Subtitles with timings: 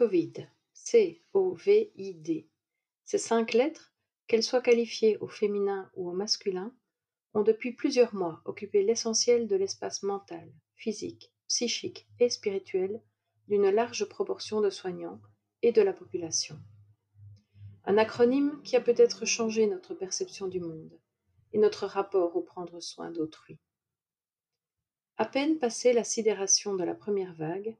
[0.00, 2.48] Covid, C-O-V-I-D.
[3.04, 3.92] Ces cinq lettres,
[4.26, 6.74] qu'elles soient qualifiées au féminin ou au masculin,
[7.34, 13.02] ont depuis plusieurs mois occupé l'essentiel de l'espace mental, physique, psychique et spirituel
[13.46, 15.20] d'une large proportion de soignants
[15.60, 16.58] et de la population.
[17.84, 20.98] Un acronyme qui a peut-être changé notre perception du monde
[21.52, 23.58] et notre rapport au prendre soin d'autrui.
[25.18, 27.76] À peine passée la sidération de la première vague,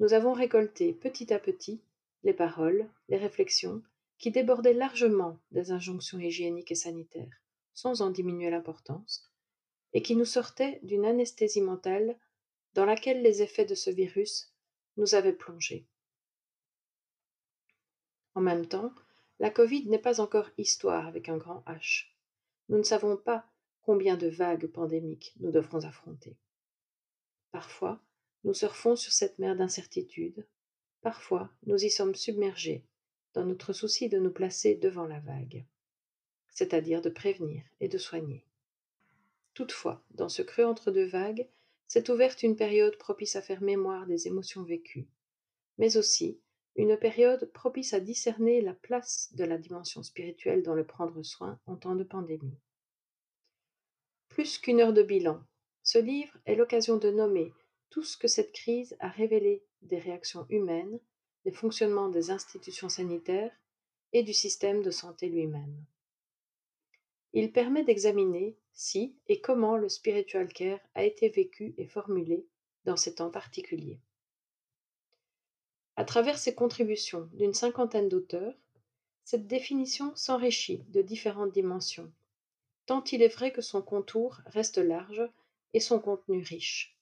[0.00, 1.80] nous avons récolté petit à petit
[2.24, 3.82] les paroles, les réflexions
[4.18, 7.40] qui débordaient largement des injonctions hygiéniques et sanitaires,
[7.74, 9.30] sans en diminuer l'importance,
[9.92, 12.18] et qui nous sortaient d'une anesthésie mentale
[12.74, 14.54] dans laquelle les effets de ce virus
[14.96, 15.86] nous avaient plongés.
[18.34, 18.92] En même temps,
[19.38, 22.06] la Covid n'est pas encore histoire avec un grand H.
[22.68, 23.46] Nous ne savons pas
[23.82, 26.36] combien de vagues pandémiques nous devrons affronter.
[27.50, 28.00] Parfois,
[28.44, 30.46] nous surfons sur cette mer d'incertitude,
[31.02, 32.84] parfois nous y sommes submergés
[33.34, 35.64] dans notre souci de nous placer devant la vague,
[36.48, 38.44] c'est-à-dire de prévenir et de soigner.
[39.54, 41.48] Toutefois, dans ce creux entre deux vagues,
[41.86, 45.08] s'est ouverte une période propice à faire mémoire des émotions vécues,
[45.76, 46.40] mais aussi
[46.76, 51.58] une période propice à discerner la place de la dimension spirituelle dans le prendre soin
[51.66, 52.58] en temps de pandémie.
[54.28, 55.42] Plus qu'une heure de bilan,
[55.82, 57.52] ce livre est l'occasion de nommer
[57.90, 60.98] tout ce que cette crise a révélé des réactions humaines,
[61.44, 63.52] des fonctionnements des institutions sanitaires
[64.12, 65.84] et du système de santé lui-même.
[67.32, 72.46] Il permet d'examiner si et comment le spiritual care a été vécu et formulé
[72.84, 74.00] dans ces temps particuliers.
[75.96, 78.54] À travers ses contributions d'une cinquantaine d'auteurs,
[79.24, 82.10] cette définition s'enrichit de différentes dimensions,
[82.86, 85.22] tant il est vrai que son contour reste large
[85.72, 86.96] et son contenu riche.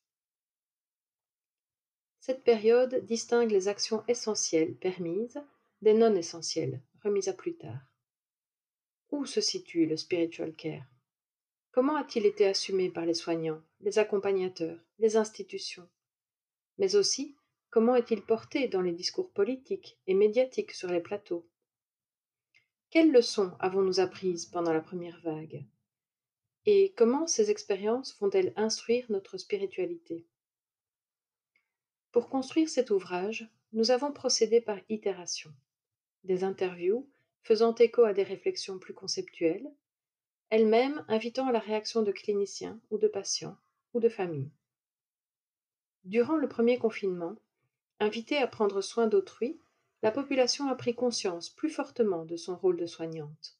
[2.28, 5.40] Cette période distingue les actions essentielles permises
[5.80, 7.80] des non essentielles remises à plus tard.
[9.10, 10.84] Où se situe le spiritual care?
[11.70, 15.88] Comment a-t-il été assumé par les soignants, les accompagnateurs, les institutions?
[16.76, 17.34] Mais aussi,
[17.70, 21.48] comment est-il porté dans les discours politiques et médiatiques sur les plateaux?
[22.90, 25.64] Quelles leçons avons-nous apprises pendant la première vague?
[26.66, 30.26] Et comment ces expériences vont-elles instruire notre spiritualité?
[32.10, 35.52] Pour construire cet ouvrage, nous avons procédé par itération.
[36.24, 37.06] Des interviews
[37.42, 39.70] faisant écho à des réflexions plus conceptuelles,
[40.50, 43.58] elles-mêmes invitant à la réaction de cliniciens ou de patients
[43.92, 44.50] ou de familles.
[46.04, 47.36] Durant le premier confinement,
[48.00, 49.60] invitée à prendre soin d'autrui,
[50.02, 53.58] la population a pris conscience plus fortement de son rôle de soignante.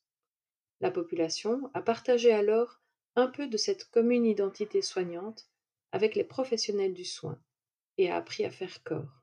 [0.81, 2.81] La population a partagé alors
[3.17, 5.51] un peu de cette commune identité soignante
[5.93, 7.39] avec les professionnels du soin
[7.99, 9.23] et a appris à faire corps.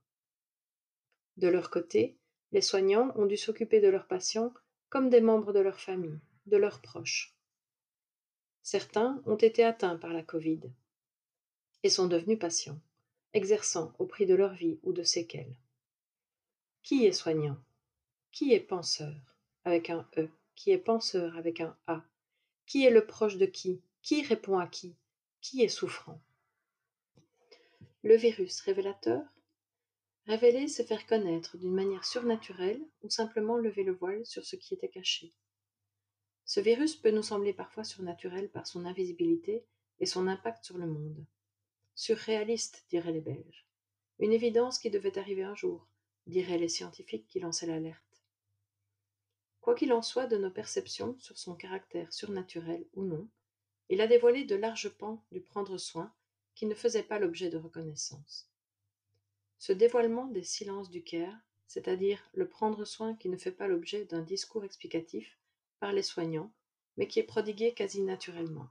[1.38, 2.18] De leur côté,
[2.52, 4.54] les soignants ont dû s'occuper de leurs patients
[4.90, 7.36] comme des membres de leur famille, de leurs proches.
[8.62, 10.62] Certains ont été atteints par la Covid
[11.84, 12.80] et sont devenus patients,
[13.34, 15.58] exerçant au prix de leur vie ou de séquelles.
[16.82, 17.58] Qui est soignant?
[18.32, 19.16] Qui est penseur
[19.64, 20.30] avec un E?
[20.56, 22.04] Qui est penseur avec un A?
[22.66, 23.82] Qui est le proche de qui?
[24.02, 24.96] Qui répond à qui?
[25.42, 26.22] Qui est souffrant?
[28.06, 29.24] Le virus révélateur?
[30.28, 34.76] Révéler, c'est faire connaître d'une manière surnaturelle ou simplement lever le voile sur ce qui
[34.76, 35.34] était caché?
[36.46, 39.66] Ce virus peut nous sembler parfois surnaturel par son invisibilité
[40.00, 41.26] et son impact sur le monde.
[41.96, 43.66] Surréaliste, diraient les Belges.
[44.20, 45.88] Une évidence qui devait arriver un jour,
[46.28, 48.24] diraient les scientifiques qui lançaient l'alerte.
[49.62, 53.28] Quoi qu'il en soit de nos perceptions sur son caractère surnaturel ou non,
[53.90, 56.14] il a dévoilé de larges pans du prendre soin
[56.56, 58.50] qui ne faisaient pas l'objet de reconnaissance.
[59.60, 64.06] Ce dévoilement des silences du Caire, c'est-à-dire le prendre soin qui ne fait pas l'objet
[64.06, 65.38] d'un discours explicatif
[65.80, 66.52] par les soignants,
[66.98, 68.70] mais qui est prodigué quasi naturellement.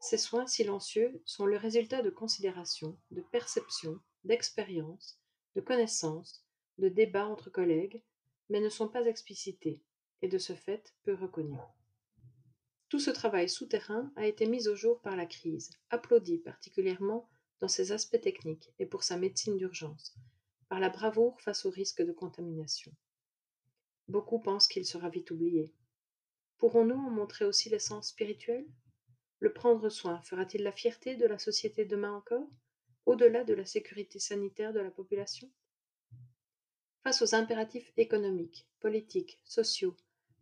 [0.00, 5.20] Ces soins silencieux sont le résultat de considérations, de perceptions, d'expériences,
[5.56, 6.46] de connaissances,
[6.78, 8.02] de débats entre collègues,
[8.48, 9.82] mais ne sont pas explicités,
[10.22, 11.60] et de ce fait peu reconnus.
[12.90, 17.68] Tout ce travail souterrain a été mis au jour par la crise, applaudi particulièrement dans
[17.68, 20.16] ses aspects techniques et pour sa médecine d'urgence,
[20.68, 22.92] par la bravoure face au risque de contamination.
[24.08, 25.72] Beaucoup pensent qu'il sera vite oublié.
[26.58, 28.66] Pourrons-nous en montrer aussi l'essence spirituelle?
[29.38, 32.48] Le prendre soin fera-t-il la fierté de la société demain encore,
[33.06, 35.48] au-delà de la sécurité sanitaire de la population?
[37.04, 39.96] Face aux impératifs économiques, politiques, sociaux,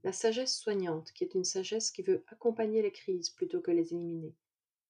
[0.05, 3.93] la sagesse soignante, qui est une sagesse qui veut accompagner les crises plutôt que les
[3.93, 4.35] éliminer,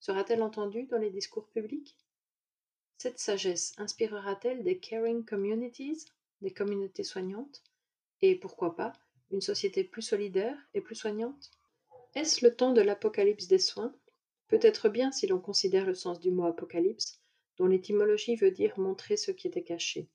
[0.01, 1.97] sera-t-elle entendue dans les discours publics?
[2.99, 6.05] Cette sagesse inspirera-t-elle des caring communities
[6.41, 7.63] des communautés soignantes?
[8.23, 8.93] Et, pourquoi pas,
[9.31, 11.51] une société plus solidaire et plus soignante?
[12.15, 13.95] Est-ce le temps de l'apocalypse des soins?
[14.49, 17.21] Peut-être bien si l'on considère le sens du mot apocalypse,
[17.57, 20.09] dont l'étymologie veut dire montrer ce qui était caché,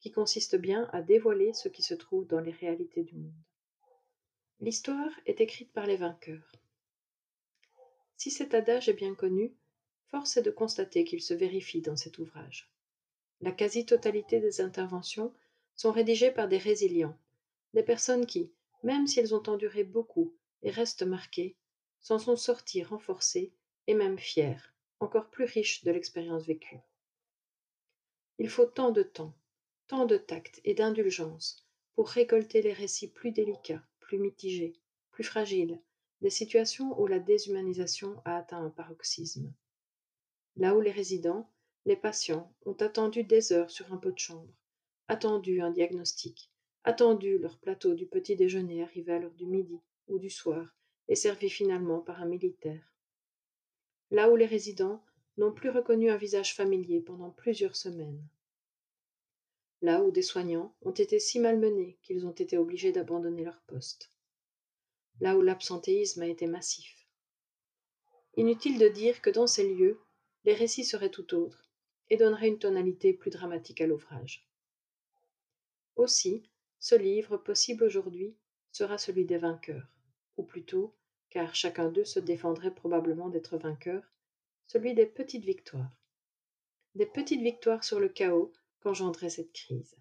[0.00, 3.32] qui consiste bien à dévoiler ce qui se trouve dans les réalités du monde.
[4.60, 6.52] L'histoire est écrite par les vainqueurs.
[8.16, 9.54] Si cet adage est bien connu,
[10.06, 12.70] force est de constater qu'il se vérifie dans cet ouvrage.
[13.42, 15.34] La quasi-totalité des interventions
[15.74, 17.18] sont rédigées par des résilients,
[17.74, 18.50] des personnes qui,
[18.82, 21.54] même s'ils ont enduré beaucoup et restent marquées,
[22.00, 23.52] s'en sont sortis renforcés
[23.86, 24.56] et même fiers,
[25.00, 26.80] encore plus riches de l'expérience vécue.
[28.38, 29.34] Il faut tant de temps,
[29.86, 34.74] tant de tact et d'indulgence pour récolter les récits plus délicats, plus mitigés,
[35.10, 35.80] plus fragiles,
[36.20, 39.52] des situations où la déshumanisation a atteint un paroxysme.
[40.56, 41.50] Là où les résidents,
[41.84, 44.52] les patients, ont attendu des heures sur un pot de chambre,
[45.08, 46.50] attendu un diagnostic,
[46.84, 50.74] attendu leur plateau du petit déjeuner arrivé à l'heure du midi ou du soir
[51.08, 52.92] et servi finalement par un militaire.
[54.10, 55.04] Là où les résidents
[55.36, 58.22] n'ont plus reconnu un visage familier pendant plusieurs semaines.
[59.82, 64.10] Là où des soignants ont été si malmenés qu'ils ont été obligés d'abandonner leur poste.
[65.20, 67.06] Là où l'absentéisme a été massif.
[68.36, 70.00] Inutile de dire que dans ces lieux,
[70.44, 71.70] les récits seraient tout autres
[72.10, 74.48] et donneraient une tonalité plus dramatique à l'ouvrage.
[75.96, 76.48] Aussi,
[76.78, 78.36] ce livre, possible aujourd'hui,
[78.70, 79.88] sera celui des vainqueurs,
[80.36, 80.94] ou plutôt,
[81.30, 84.02] car chacun d'eux se défendrait probablement d'être vainqueur,
[84.66, 85.90] celui des petites victoires.
[86.94, 88.52] Des petites victoires sur le chaos
[88.86, 89.96] qu'engendrait cette crise,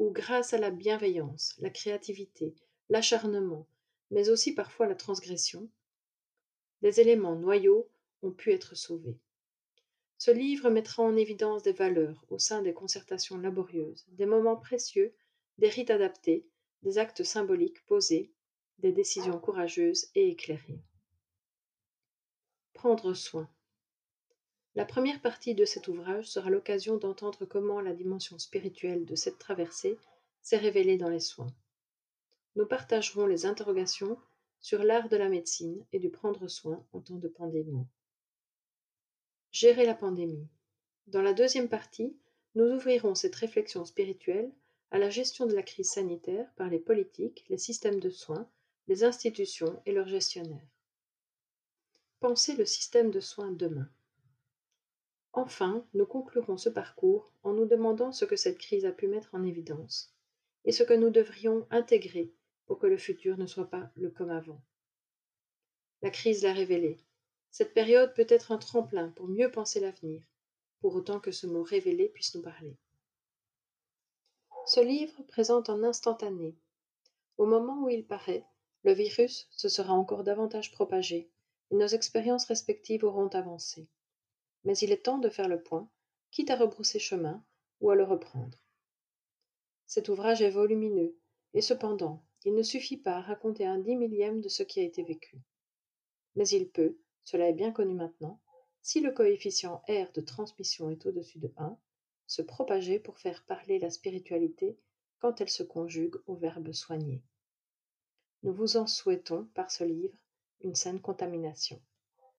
[0.00, 2.56] où grâce à la bienveillance, la créativité,
[2.88, 3.68] l'acharnement,
[4.10, 5.70] mais aussi parfois la transgression,
[6.82, 7.88] des éléments noyaux
[8.22, 9.20] ont pu être sauvés.
[10.16, 15.14] Ce livre mettra en évidence des valeurs au sein des concertations laborieuses, des moments précieux,
[15.58, 16.44] des rites adaptés,
[16.82, 18.32] des actes symboliques posés,
[18.80, 20.82] des décisions courageuses et éclairées.
[22.72, 23.48] Prendre soin.
[24.78, 29.40] La première partie de cet ouvrage sera l'occasion d'entendre comment la dimension spirituelle de cette
[29.40, 29.98] traversée
[30.40, 31.52] s'est révélée dans les soins.
[32.54, 34.16] Nous partagerons les interrogations
[34.60, 37.88] sur l'art de la médecine et du prendre soin en temps de pandémie.
[39.50, 40.46] Gérer la pandémie.
[41.08, 42.16] Dans la deuxième partie,
[42.54, 44.52] nous ouvrirons cette réflexion spirituelle
[44.92, 48.48] à la gestion de la crise sanitaire par les politiques, les systèmes de soins,
[48.86, 50.70] les institutions et leurs gestionnaires.
[52.20, 53.90] Penser le système de soins demain.
[55.40, 59.36] Enfin, nous conclurons ce parcours en nous demandant ce que cette crise a pu mettre
[59.36, 60.12] en évidence
[60.64, 62.34] et ce que nous devrions intégrer
[62.66, 64.60] pour que le futur ne soit pas le comme avant.
[66.02, 66.98] La crise l'a révélé,
[67.52, 70.24] cette période peut être un tremplin pour mieux penser l'avenir,
[70.80, 72.76] pour autant que ce mot révélé puisse nous parler.
[74.66, 76.56] Ce livre présente un instantané.
[77.36, 78.44] Au moment où il paraît,
[78.82, 81.30] le virus se sera encore davantage propagé
[81.70, 83.88] et nos expériences respectives auront avancé.
[84.64, 85.88] Mais il est temps de faire le point,
[86.30, 87.44] quitte à rebrousser chemin
[87.80, 88.58] ou à le reprendre.
[89.86, 91.16] Cet ouvrage est volumineux,
[91.54, 94.84] et cependant, il ne suffit pas à raconter un dix millième de ce qui a
[94.84, 95.40] été vécu.
[96.34, 98.40] Mais il peut, cela est bien connu maintenant,
[98.82, 101.78] si le coefficient R de transmission est au-dessus de 1,
[102.26, 104.78] se propager pour faire parler la spiritualité
[105.18, 107.22] quand elle se conjugue au verbe soigner.
[108.42, 110.16] Nous vous en souhaitons, par ce livre,
[110.60, 111.82] une saine contamination.